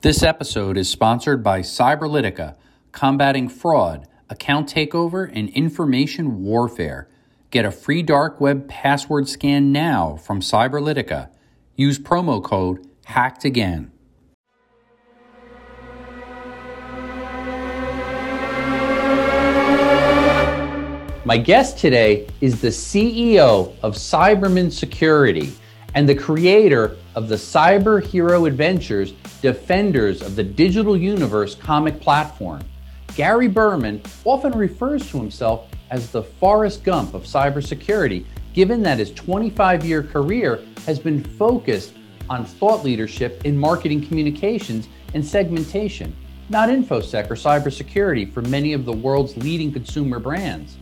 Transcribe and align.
This 0.00 0.22
episode 0.22 0.78
is 0.78 0.88
sponsored 0.88 1.42
by 1.42 1.58
Cyberlytica, 1.58 2.54
combating 2.92 3.48
fraud, 3.48 4.06
account 4.30 4.72
takeover, 4.72 5.28
and 5.34 5.48
information 5.48 6.44
warfare. 6.44 7.08
Get 7.50 7.64
a 7.64 7.72
free 7.72 8.04
dark 8.04 8.40
web 8.40 8.68
password 8.68 9.28
scan 9.28 9.72
now 9.72 10.14
from 10.14 10.38
Cyberlytica. 10.38 11.30
Use 11.74 11.98
promo 11.98 12.40
code 12.40 12.86
HACKEDAGAIN. 13.06 13.90
My 21.24 21.38
guest 21.38 21.76
today 21.76 22.28
is 22.40 22.60
the 22.60 22.68
CEO 22.68 23.74
of 23.82 23.96
Cyberman 23.96 24.70
Security 24.70 25.52
and 25.94 26.08
the 26.08 26.14
creator 26.14 26.96
of 27.18 27.26
the 27.26 27.34
Cyber 27.34 28.00
Hero 28.00 28.44
Adventures 28.44 29.12
Defenders 29.42 30.22
of 30.22 30.36
the 30.36 30.44
Digital 30.44 30.96
Universe 30.96 31.56
comic 31.56 32.00
platform. 32.00 32.62
Gary 33.16 33.48
Berman 33.48 34.00
often 34.24 34.52
refers 34.52 35.10
to 35.10 35.18
himself 35.18 35.66
as 35.90 36.12
the 36.12 36.22
Forrest 36.22 36.84
Gump 36.84 37.14
of 37.14 37.24
cybersecurity, 37.24 38.24
given 38.52 38.84
that 38.84 39.00
his 39.00 39.10
25 39.14 39.84
year 39.84 40.00
career 40.00 40.60
has 40.86 41.00
been 41.00 41.24
focused 41.24 41.92
on 42.30 42.44
thought 42.44 42.84
leadership 42.84 43.44
in 43.44 43.58
marketing 43.58 44.06
communications 44.06 44.86
and 45.12 45.26
segmentation, 45.26 46.14
not 46.50 46.68
InfoSec 46.68 47.28
or 47.28 47.34
cybersecurity 47.34 48.32
for 48.32 48.42
many 48.42 48.74
of 48.74 48.84
the 48.84 48.92
world's 48.92 49.36
leading 49.36 49.72
consumer 49.72 50.20
brands. 50.20 50.76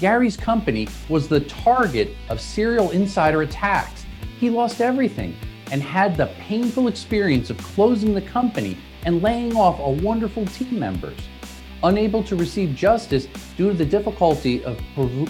Gary's 0.00 0.38
company 0.38 0.88
was 1.10 1.28
the 1.28 1.40
target 1.40 2.14
of 2.30 2.40
serial 2.40 2.92
insider 2.92 3.42
attacks. 3.42 4.06
He 4.40 4.48
lost 4.48 4.80
everything 4.80 5.36
and 5.70 5.82
had 5.82 6.16
the 6.16 6.26
painful 6.38 6.88
experience 6.88 7.50
of 7.50 7.58
closing 7.58 8.14
the 8.14 8.22
company 8.22 8.76
and 9.04 9.22
laying 9.22 9.56
off 9.56 9.78
a 9.80 10.02
wonderful 10.02 10.46
team 10.46 10.78
members. 10.78 11.18
Unable 11.82 12.22
to 12.24 12.36
receive 12.36 12.74
justice 12.74 13.28
due 13.56 13.68
to 13.68 13.74
the 13.76 13.84
difficulty 13.84 14.64
of 14.64 14.80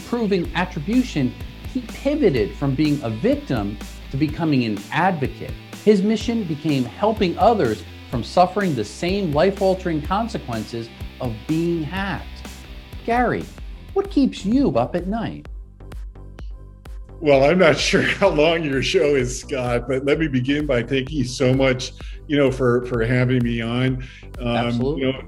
proving 0.07 0.51
attribution, 0.55 1.35
he 1.73 1.81
pivoted 1.83 2.55
from 2.57 2.75
being 2.75 3.03
a 3.03 3.11
victim 3.11 3.77
to 4.11 4.17
becoming 4.17 4.65
an 4.65 4.79
advocate. 4.93 5.53
His 5.85 6.03
mission 6.03 6.45
became 6.45 6.85
helping 6.85 7.37
others 7.39 7.85
from 8.11 8.25
suffering 8.25 8.75
the 8.75 8.85
same 8.85 9.33
life 9.33 9.61
altering 9.61 10.01
consequences 10.01 10.89
of 11.21 11.35
being 11.47 11.83
hacked. 11.83 12.25
Gary, 13.05 13.45
what 13.93 14.11
keeps 14.11 14.45
you 14.45 14.77
up 14.77 14.97
at 14.97 15.07
night? 15.07 15.47
Well, 17.21 17.45
I'm 17.45 17.59
not 17.59 17.79
sure 17.79 18.03
how 18.03 18.29
long 18.29 18.65
your 18.65 18.83
show 18.83 19.15
is, 19.15 19.41
Scott, 19.41 19.89
but 19.89 20.05
let 20.05 20.19
me 20.19 20.29
begin 20.29 20.67
by 20.67 20.83
thanking 20.83 21.19
you 21.19 21.25
so 21.25 21.55
much, 21.55 21.93
you 22.27 22.37
know, 22.37 22.51
for 22.51 22.85
for 22.87 23.05
having 23.05 23.43
me 23.43 23.61
on. 23.61 24.07
Um, 24.39 24.47
Absolutely. 24.49 25.03
You 25.03 25.13
know, 25.13 25.23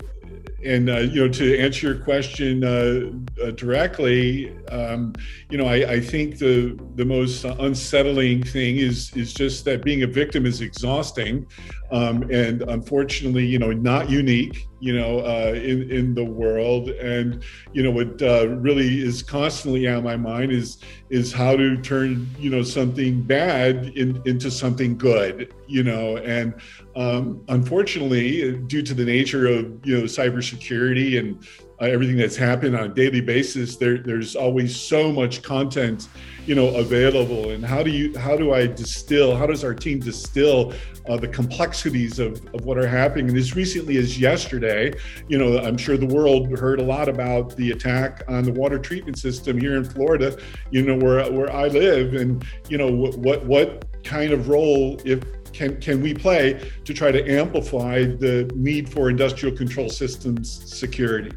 and 0.64 0.91
uh, 0.91 0.98
you 0.98 1.25
know 1.25 1.28
to 1.33 1.59
answer 1.59 1.86
your 1.86 1.98
question 1.98 2.64
uh, 2.64 3.11
uh, 3.42 3.53
directly 3.53 4.56
um, 4.69 5.12
you 5.50 5.59
know 5.59 5.66
I, 5.66 5.92
I, 5.92 6.00
think 6.00 6.39
the 6.39 6.77
the 6.97 7.05
most 7.05 7.44
unsettling 7.44 8.42
thing 8.42 8.77
is 8.77 9.14
is 9.14 9.33
just 9.33 9.64
that 9.66 9.84
being 9.84 10.03
a 10.03 10.06
victim 10.06 10.47
is 10.47 10.61
exhausting 10.61 11.47
um, 11.92 12.22
and 12.31 12.62
unfortunately 12.62 13.47
you 13.47 13.61
know 13.61 13.70
not 13.70 14.11
unique 14.11 14.66
you 14.80 14.96
know 14.96 15.20
uh, 15.20 15.52
in 15.54 15.90
in 15.90 16.14
the 16.14 16.24
world. 16.24 16.88
And 16.90 17.42
you 17.72 17.82
know 17.82 17.90
what 17.90 18.20
uh, 18.22 18.48
really 18.48 19.00
is 19.00 19.22
constantly 19.22 19.86
on 19.88 20.04
my 20.04 20.16
mind 20.16 20.52
is 20.52 20.78
is 21.10 21.32
how 21.32 21.56
to 21.56 21.76
turn 21.82 22.28
you 22.38 22.50
know 22.50 22.62
something 22.62 23.22
bad 23.22 23.86
in, 23.96 24.20
into 24.24 24.50
something 24.50 24.96
good 24.96 25.52
you 25.68 25.82
know. 25.82 26.16
And 26.16 26.54
um, 26.96 27.44
unfortunately, 27.48 28.58
due 28.66 28.82
to 28.82 28.94
the 28.94 29.04
nature 29.04 29.46
of 29.46 29.86
you 29.86 29.98
know 29.98 30.04
cybersecurity 30.04 31.18
and 31.18 31.46
uh, 31.80 31.84
everything 31.84 32.16
that's 32.16 32.36
happened 32.36 32.76
on 32.76 32.84
a 32.84 32.88
daily 32.88 33.20
basis, 33.20 33.76
there, 33.76 33.98
there's 33.98 34.34
always 34.34 34.78
so 34.78 35.12
much 35.12 35.42
content, 35.42 36.08
you 36.47 36.54
know, 36.54 36.75
available. 36.76 37.50
And 37.50 37.64
how 37.64 37.82
do 37.82 37.91
you 37.91 38.19
how 38.19 38.36
do 38.36 38.53
I 38.53 38.66
distill? 38.66 39.36
How 39.36 39.47
does 39.47 39.62
our 39.62 39.75
team 39.75 40.00
distill 40.00 40.72
uh, 41.08 41.16
the 41.16 41.28
complexities 41.28 42.19
of, 42.19 42.44
of 42.54 42.64
what 42.64 42.78
are 42.78 42.86
happening? 42.86 43.28
And 43.28 43.38
as 43.38 43.54
recently 43.54 43.97
as 43.98 44.19
yesterday, 44.19 44.92
you 45.28 45.38
know, 45.38 45.58
I'm 45.58 45.76
sure 45.76 45.97
the 45.97 46.06
world 46.06 46.50
heard 46.58 46.80
a 46.80 46.84
lot 46.84 47.08
about 47.08 47.54
the 47.56 47.70
attack 47.70 48.24
on 48.28 48.42
the 48.42 48.53
water 48.53 48.78
treatment 48.78 49.19
system 49.19 49.58
here 49.58 49.76
in 49.76 49.84
Florida, 49.84 50.36
you 50.70 50.82
know, 50.82 50.97
where 50.97 51.30
where 51.30 51.53
I 51.53 51.69
live, 51.69 52.14
and 52.14 52.44
you 52.69 52.78
know 52.78 52.91
what 52.91 53.44
what 53.44 53.84
kind 54.03 54.32
of 54.32 54.48
role 54.48 55.00
if 55.04 55.22
can, 55.53 55.80
can 55.80 56.00
we 56.00 56.14
play 56.14 56.70
to 56.84 56.94
try 56.94 57.10
to 57.10 57.28
amplify 57.28 58.04
the 58.04 58.50
need 58.54 58.88
for 58.88 59.10
industrial 59.10 59.56
control 59.56 59.88
systems 59.88 60.62
security? 60.72 61.32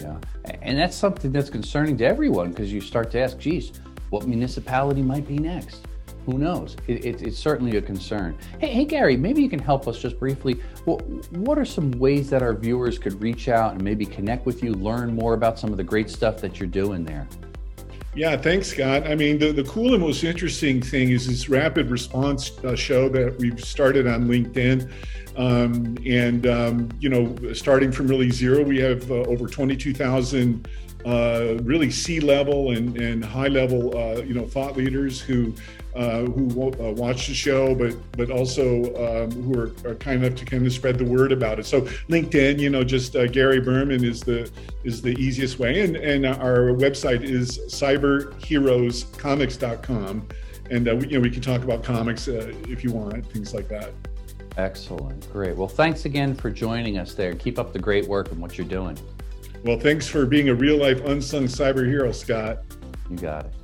Yeah, 0.00 0.16
and 0.62 0.78
that's 0.78 0.96
something 0.96 1.32
that's 1.32 1.50
concerning 1.50 1.96
to 1.98 2.04
everyone 2.04 2.50
because 2.50 2.72
you 2.72 2.80
start 2.80 3.10
to 3.12 3.20
ask, 3.20 3.38
geez, 3.38 3.72
what 4.10 4.26
municipality 4.26 5.02
might 5.02 5.26
be 5.28 5.38
next? 5.38 5.86
Who 6.26 6.38
knows? 6.38 6.76
It, 6.86 7.04
it, 7.04 7.22
it's 7.22 7.38
certainly 7.38 7.76
a 7.78 7.82
concern. 7.82 8.36
Hey, 8.58 8.68
hey, 8.68 8.84
Gary, 8.84 9.16
maybe 9.16 9.42
you 9.42 9.48
can 9.48 9.58
help 9.58 9.88
us 9.88 9.98
just 9.98 10.18
briefly. 10.18 10.54
What 10.84 11.58
are 11.58 11.64
some 11.64 11.90
ways 11.92 12.28
that 12.30 12.42
our 12.42 12.54
viewers 12.54 12.98
could 12.98 13.20
reach 13.22 13.48
out 13.48 13.72
and 13.72 13.82
maybe 13.82 14.04
connect 14.04 14.46
with 14.46 14.62
you, 14.62 14.74
learn 14.74 15.14
more 15.14 15.34
about 15.34 15.58
some 15.58 15.70
of 15.70 15.76
the 15.76 15.84
great 15.84 16.10
stuff 16.10 16.38
that 16.38 16.60
you're 16.60 16.68
doing 16.68 17.04
there? 17.04 17.26
Yeah, 18.14 18.36
thanks, 18.36 18.68
Scott. 18.68 19.06
I 19.06 19.14
mean, 19.14 19.38
the, 19.38 19.52
the 19.52 19.62
cool 19.64 19.94
and 19.94 20.02
most 20.02 20.24
interesting 20.24 20.82
thing 20.82 21.10
is 21.10 21.28
this 21.28 21.48
rapid 21.48 21.90
response 21.90 22.50
uh, 22.64 22.74
show 22.74 23.08
that 23.10 23.38
we've 23.38 23.62
started 23.62 24.08
on 24.08 24.26
LinkedIn. 24.26 24.90
Um, 25.36 25.96
and, 26.04 26.44
um, 26.48 26.88
you 26.98 27.08
know, 27.08 27.52
starting 27.52 27.92
from 27.92 28.08
really 28.08 28.30
zero, 28.30 28.64
we 28.64 28.80
have 28.80 29.08
uh, 29.12 29.14
over 29.14 29.46
22,000 29.46 30.68
uh, 31.06 31.56
really 31.62 31.88
C-level 31.88 32.72
and, 32.72 32.96
and 32.96 33.24
high-level, 33.24 33.96
uh, 33.96 34.22
you 34.22 34.34
know, 34.34 34.44
thought 34.44 34.76
leaders 34.76 35.20
who 35.20 35.54
uh, 35.94 36.20
who 36.20 36.72
uh, 36.80 36.92
watch 36.92 37.26
the 37.26 37.34
show, 37.34 37.74
but 37.74 37.96
but 38.12 38.30
also 38.30 38.84
um, 38.94 39.32
who 39.42 39.58
are, 39.58 39.72
are, 39.84 39.96
kind 39.96 40.24
enough 40.24 40.38
to 40.38 40.44
kind 40.44 40.64
of 40.64 40.72
spread 40.72 40.96
the 40.98 41.04
word 41.04 41.32
about 41.32 41.58
it. 41.58 41.66
So 41.66 41.80
LinkedIn, 42.08 42.60
you 42.60 42.70
know, 42.70 42.84
just 42.84 43.16
uh, 43.16 43.26
Gary 43.26 43.58
Berman 43.60 44.04
is 44.04 44.20
the 44.20 44.48
is 44.84 45.02
the 45.02 45.18
easiest 45.18 45.58
way, 45.58 45.82
and 45.82 45.96
and 45.96 46.24
our 46.26 46.70
website 46.72 47.22
is 47.22 47.58
cyberheroescomics.com, 47.58 50.28
and 50.70 50.88
uh, 50.88 50.94
we, 50.94 51.08
you 51.08 51.18
know 51.18 51.20
we 51.20 51.30
can 51.30 51.42
talk 51.42 51.64
about 51.64 51.82
comics 51.82 52.28
uh, 52.28 52.52
if 52.68 52.84
you 52.84 52.92
want, 52.92 53.26
things 53.26 53.52
like 53.52 53.66
that. 53.68 53.90
Excellent, 54.56 55.32
great. 55.32 55.56
Well, 55.56 55.68
thanks 55.68 56.04
again 56.04 56.34
for 56.34 56.50
joining 56.50 56.98
us 56.98 57.14
there. 57.14 57.34
Keep 57.34 57.58
up 57.58 57.72
the 57.72 57.78
great 57.78 58.06
work 58.06 58.30
and 58.30 58.38
what 58.40 58.58
you're 58.58 58.66
doing. 58.66 58.98
Well, 59.64 59.78
thanks 59.78 60.06
for 60.06 60.24
being 60.24 60.50
a 60.50 60.54
real 60.54 60.78
life 60.78 61.04
unsung 61.04 61.44
cyber 61.44 61.86
hero, 61.86 62.12
Scott. 62.12 62.58
You 63.10 63.16
got 63.16 63.46
it. 63.46 63.59